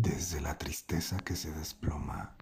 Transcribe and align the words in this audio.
desde 0.00 0.40
la 0.40 0.56
tristeza 0.56 1.16
que 1.16 1.34
se 1.34 1.50
desploma, 1.50 2.36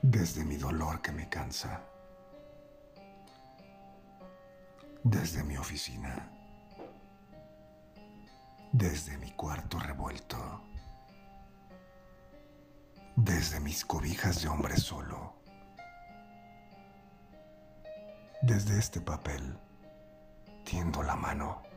desde 0.00 0.46
mi 0.46 0.56
dolor 0.56 1.02
que 1.02 1.12
me 1.12 1.28
cansa, 1.28 1.82
desde 5.04 5.44
mi 5.44 5.58
oficina, 5.58 6.30
desde 8.72 9.18
mi 9.18 9.32
cuarto 9.32 9.78
revuelto, 9.78 10.38
desde 13.14 13.60
mis 13.60 13.84
cobijas 13.84 14.40
de 14.40 14.48
hombre 14.48 14.78
solo, 14.78 15.34
desde 18.40 18.78
este 18.78 19.02
papel, 19.02 19.58
tiendo 20.64 21.02
la 21.02 21.14
mano. 21.14 21.71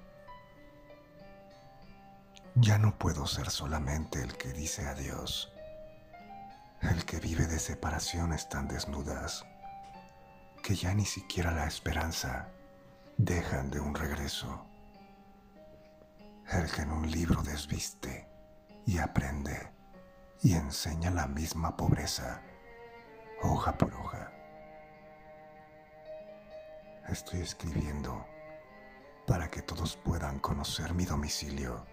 Ya 2.57 2.77
no 2.77 2.97
puedo 2.97 3.27
ser 3.27 3.49
solamente 3.49 4.21
el 4.21 4.37
que 4.37 4.53
dice 4.53 4.87
adiós, 4.87 5.51
el 6.81 7.03
que 7.03 7.19
vive 7.19 7.47
de 7.47 7.59
separaciones 7.59 8.47
tan 8.47 8.69
desnudas 8.69 9.45
que 10.63 10.73
ya 10.73 10.93
ni 10.93 11.03
siquiera 11.03 11.51
la 11.51 11.67
esperanza 11.67 12.47
dejan 13.17 13.71
de 13.71 13.81
un 13.81 13.93
regreso, 13.93 14.65
el 16.49 16.71
que 16.71 16.83
en 16.83 16.93
un 16.93 17.11
libro 17.11 17.43
desviste 17.43 18.29
y 18.85 18.99
aprende 18.99 19.73
y 20.41 20.53
enseña 20.53 21.11
la 21.11 21.27
misma 21.27 21.75
pobreza, 21.75 22.41
hoja 23.41 23.77
por 23.77 23.93
hoja. 23.95 24.31
Estoy 27.09 27.41
escribiendo 27.41 28.25
para 29.27 29.51
que 29.51 29.61
todos 29.61 29.97
puedan 29.97 30.39
conocer 30.39 30.93
mi 30.93 31.03
domicilio 31.03 31.85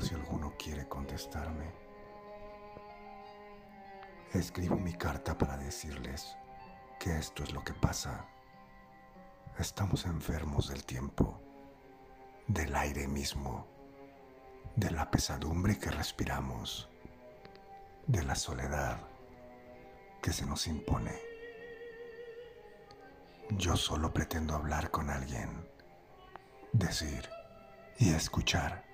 si 0.00 0.14
alguno 0.14 0.54
quiere 0.58 0.86
contestarme. 0.88 1.72
Escribo 4.32 4.76
mi 4.76 4.92
carta 4.92 5.36
para 5.36 5.56
decirles 5.56 6.36
que 6.98 7.16
esto 7.16 7.42
es 7.42 7.52
lo 7.52 7.62
que 7.64 7.72
pasa. 7.72 8.26
Estamos 9.58 10.04
enfermos 10.04 10.68
del 10.68 10.84
tiempo, 10.84 11.40
del 12.46 12.74
aire 12.76 13.08
mismo, 13.08 13.66
de 14.74 14.90
la 14.90 15.10
pesadumbre 15.10 15.78
que 15.78 15.90
respiramos, 15.90 16.90
de 18.06 18.22
la 18.22 18.34
soledad 18.34 18.98
que 20.20 20.32
se 20.32 20.44
nos 20.44 20.66
impone. 20.66 21.14
Yo 23.50 23.76
solo 23.76 24.12
pretendo 24.12 24.54
hablar 24.54 24.90
con 24.90 25.08
alguien, 25.08 25.66
decir 26.72 27.28
y 27.98 28.10
escuchar 28.10 28.84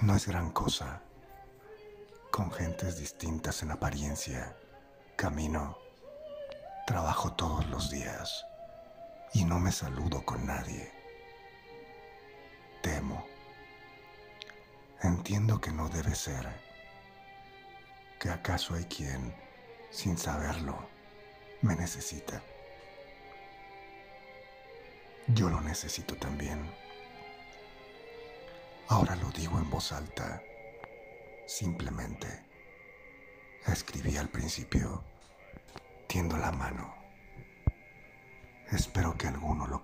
no 0.00 0.16
es 0.16 0.26
gran 0.26 0.50
cosa. 0.50 1.02
Con 2.30 2.50
gentes 2.50 2.98
distintas 2.98 3.62
en 3.62 3.70
apariencia, 3.70 4.56
camino, 5.16 5.76
trabajo 6.86 7.34
todos 7.34 7.66
los 7.68 7.90
días 7.90 8.46
y 9.34 9.44
no 9.44 9.58
me 9.58 9.70
saludo 9.70 10.24
con 10.24 10.46
nadie. 10.46 10.90
Temo. 12.82 13.26
Entiendo 15.02 15.60
que 15.60 15.70
no 15.70 15.88
debe 15.88 16.14
ser. 16.14 16.48
Que 18.18 18.30
acaso 18.30 18.74
hay 18.74 18.84
quien, 18.84 19.34
sin 19.90 20.16
saberlo, 20.16 20.78
me 21.60 21.76
necesita. 21.76 22.42
Yo 25.28 25.48
lo 25.48 25.60
necesito 25.60 26.16
también. 26.16 26.81
Ahora 28.88 29.16
lo 29.16 29.30
digo 29.30 29.58
en 29.58 29.70
voz 29.70 29.92
alta. 29.92 30.42
Simplemente 31.46 32.26
escribí 33.66 34.16
al 34.16 34.28
principio, 34.28 35.04
tiendo 36.06 36.36
la 36.36 36.52
mano. 36.52 36.94
Espero 38.70 39.16
que 39.16 39.28
alguno 39.28 39.66
lo. 39.66 39.82